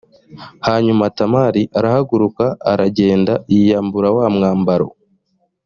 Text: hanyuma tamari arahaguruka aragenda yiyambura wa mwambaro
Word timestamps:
hanyuma 0.67 1.03
tamari 1.17 1.63
arahaguruka 1.77 2.45
aragenda 2.71 3.33
yiyambura 3.51 4.07
wa 4.17 4.25
mwambaro 4.35 4.87